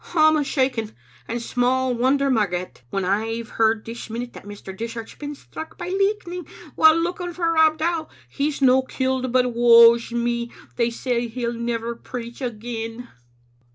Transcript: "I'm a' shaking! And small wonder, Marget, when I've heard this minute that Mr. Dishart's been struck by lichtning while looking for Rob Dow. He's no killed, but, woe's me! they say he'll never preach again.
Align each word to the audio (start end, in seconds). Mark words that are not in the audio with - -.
"I'm 0.15 0.35
a' 0.35 0.43
shaking! 0.43 0.93
And 1.27 1.39
small 1.39 1.93
wonder, 1.93 2.31
Marget, 2.31 2.81
when 2.89 3.05
I've 3.05 3.49
heard 3.49 3.85
this 3.85 4.09
minute 4.09 4.33
that 4.33 4.45
Mr. 4.45 4.75
Dishart's 4.75 5.13
been 5.13 5.35
struck 5.35 5.77
by 5.77 5.89
lichtning 5.89 6.49
while 6.73 6.95
looking 6.99 7.33
for 7.33 7.51
Rob 7.53 7.77
Dow. 7.77 8.07
He's 8.27 8.63
no 8.63 8.81
killed, 8.81 9.31
but, 9.31 9.53
woe's 9.53 10.11
me! 10.11 10.51
they 10.75 10.89
say 10.89 11.27
he'll 11.27 11.53
never 11.53 11.95
preach 11.95 12.41
again. 12.41 13.09